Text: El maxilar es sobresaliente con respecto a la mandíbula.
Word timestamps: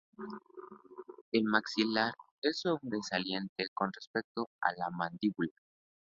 El 1.31 1.43
maxilar 1.43 2.15
es 2.41 2.61
sobresaliente 2.61 3.67
con 3.71 3.91
respecto 3.93 4.49
a 4.59 4.71
la 4.75 4.89
mandíbula. 4.89 5.51